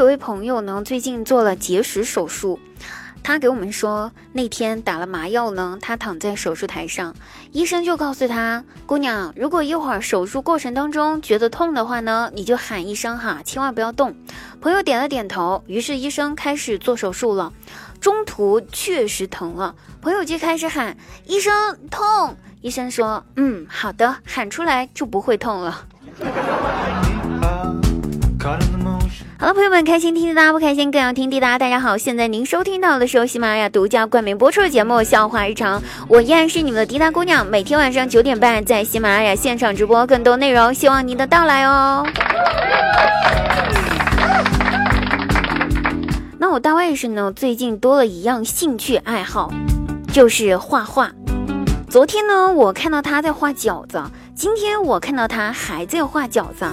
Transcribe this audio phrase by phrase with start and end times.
[0.00, 2.58] 有位朋友呢，最近做了结石手术。
[3.22, 7.14] 他给我们说，那天打了麻药呢，他躺在手术台上，
[7.52, 14.16] 医生就告诉他：“姑娘，如果一会儿手术过程当中觉得痛的话呢，你就喊一声哈，千万不要动。”
[14.58, 17.52] 朋友点了点头，于是医生开始做手术了。
[18.00, 20.96] 中途确实疼了，朋友就开始喊
[21.28, 25.84] ：“医生痛！”医生说：“嗯，好的，喊出来就不会痛了。
[29.40, 31.58] ”好了，朋友们，开心听滴答，不开心更要听滴答。
[31.58, 42.06] 大家好，现在您收听到的是由喜马拉雅独家冠名播出的节目《笑话日常》，我依然是你们的滴答姑娘，每天晚上九点半在喜马拉雅现场直播，更多内容希望您的到来哦。
[46.36, 49.50] 那我大外甥呢，最近多了一样兴趣爱好，
[50.12, 51.12] 就是画画。
[51.88, 54.02] 昨天呢，我看到他在画饺子，
[54.34, 56.66] 今天我看到他还在画饺子。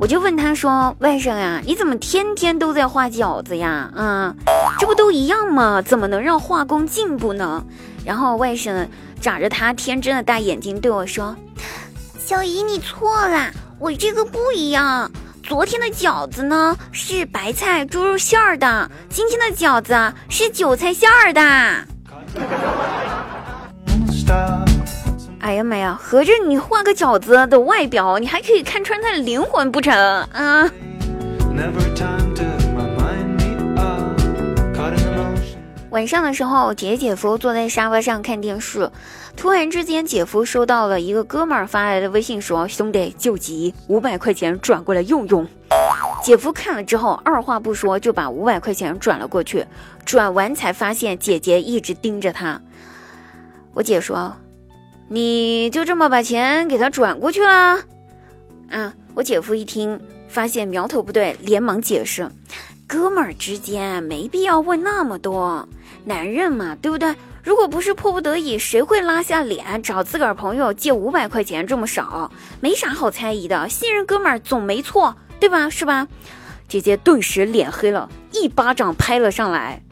[0.00, 3.92] 我就问他说：“外甥呀，你怎么天天都在画饺子呀？
[3.94, 4.34] 啊，
[4.78, 5.82] 这不都一样吗？
[5.82, 7.62] 怎么能让画工进步呢？”
[8.02, 8.88] 然后外甥
[9.20, 11.36] 眨着他天真的大眼睛对我说
[12.18, 15.10] ：“小姨，你错了，我这个不一样。
[15.42, 21.86] 昨天的饺子呢是白菜猪肉馅儿的，今天的饺子是韭菜馅儿的。”
[25.50, 25.98] 哎呀妈呀！
[26.00, 29.92] 合着你画个饺子的外表，你还可以看穿他的灵魂不成
[30.32, 30.70] 啊？
[35.90, 38.88] 晚上的时候，姐姐姐夫坐在沙发上看电视，
[39.36, 45.44] 突然之间，姐夫收到了一个哥们儿发来的微信，说：“兄弟，救急，五百块钱转过来用用。”
[46.22, 49.66] 姐夫看了之后，二话不说就把五百块钱转了过去。
[50.04, 52.60] 转完才发现姐姐一直盯着他。
[53.74, 54.32] 我姐说。
[55.12, 57.80] 你就这么把钱给他转过去了？
[58.70, 58.94] 啊！
[59.12, 62.30] 我姐夫一听，发现苗头不对，连忙解释
[62.86, 65.68] ：“哥们儿之间没必要问那么多，
[66.04, 67.12] 男人嘛，对不对？
[67.42, 72.30] 如果不是迫不得已，谁会拉下脸找自个儿朋友借五百块钱这么少？
[72.60, 75.68] 没啥好猜疑的，信任哥们儿总没错，对吧？
[75.68, 76.06] 是吧？”
[76.68, 79.82] 姐姐顿时脸黑了，一巴掌拍了上来。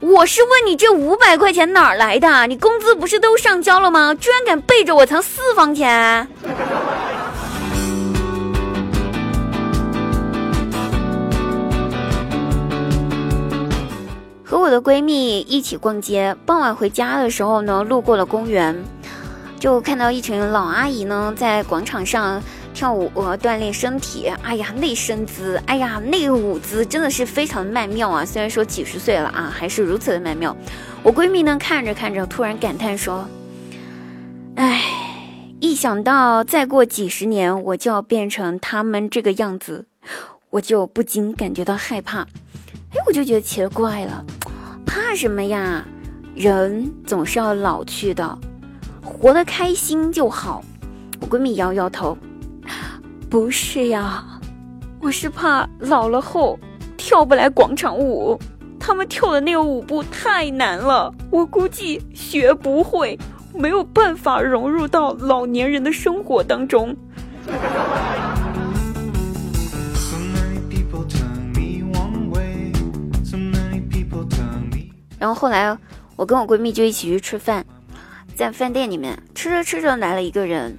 [0.00, 2.46] 我是问你这五百块钱哪儿来的？
[2.46, 4.14] 你工资不是都上交了吗？
[4.14, 6.26] 居然敢背着我藏私房钱！
[14.42, 18.82] 和我的闺蜜一起逛街，傍晚回家的时候呢，路过了公园，
[19.58, 22.42] 就看到一群老阿姨呢在广场上。
[22.72, 28.24] 跳舞锻炼身体，哎呀，那身姿，哎呀，那个舞姿真的是非常的曼妙啊！
[28.24, 30.56] 虽然说几十岁了啊，还是如此的曼妙。
[31.02, 33.26] 我闺蜜呢，看着看着，突然感叹说
[34.56, 34.82] ：“哎，
[35.60, 39.86] 一想到再过几十年我就要变成他们这个样子，
[40.50, 42.20] 我就不禁感觉到害怕。”
[42.92, 44.24] 哎，我就觉得奇了怪了，
[44.86, 45.84] 怕什么呀？
[46.34, 48.38] 人总是要老去的，
[49.02, 50.64] 活得开心就好。
[51.20, 52.16] 我闺蜜摇摇头。
[53.30, 54.24] 不是呀，
[55.00, 56.58] 我是怕老了后
[56.96, 58.36] 跳不来广场舞，
[58.76, 63.16] 他们跳的那个舞步太难了，我估计学不会，
[63.54, 66.96] 没有办法融入到老年人的生活当中。
[75.20, 75.78] 然后后来，
[76.16, 77.64] 我跟我闺蜜就一起去吃饭，
[78.34, 80.76] 在饭店里面吃着吃着来了一个人。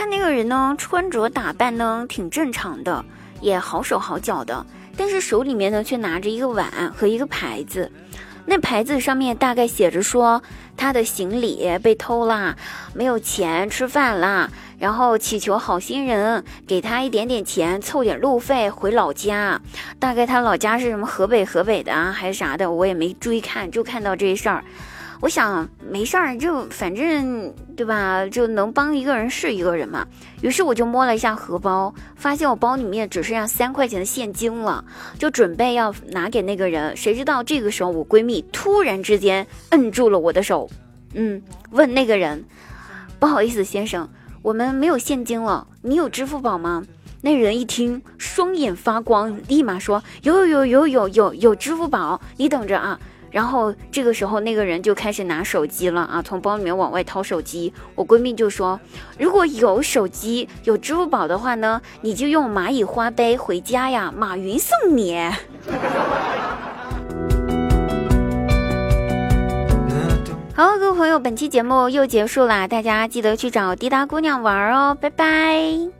[0.00, 3.04] 看那个人呢，穿着打扮呢挺正常的，
[3.42, 4.64] 也好手好脚的，
[4.96, 7.92] 但是手里面呢却拿着一个碗和一个牌子，
[8.46, 10.42] 那牌子上面大概写着说
[10.74, 12.56] 他的行李被偷啦，
[12.94, 19.60] 没有钱吃饭啦，然后祈求好心人给他一点点钱凑点路费回老家，
[19.98, 24.64] 大概他老家是什么河北河北的啊还是啥的，我也没注意看，就看到这事儿。
[25.20, 30.06] 我想没事儿，就反正对吧，就能帮一个人是一个人嘛。
[30.40, 34.82] 于是我就摸了一下荷包，发现我包里面只剩下三块钱的现金了，
[35.18, 36.96] 就准备要拿给那个人。
[36.96, 40.68] 谁知道这个时候，我闺蜜突然之间摁住了我的手，
[41.12, 42.42] 嗯，问那个人
[43.20, 44.08] ：“不好意思，先生，
[44.40, 46.82] 我们没有现金了，你有支付宝吗？”
[47.20, 52.98] 那人一听，双眼发光，立马说：“有有有有有有有支付宝，你等着啊。”
[53.30, 57.72] 然后这个时候，那个人就开始拿手机了啊，从包里面往外掏手机。
[57.94, 58.78] 我闺蜜就说
[59.18, 65.18] ：“如果有手机、有支付宝的话呢，你就用蚂蚁花呗回家呀，马云送你。”
[70.54, 75.88] 好，各位朋友，本期节目又结束啦，大家记得去找滴答姑娘玩哦，拜拜。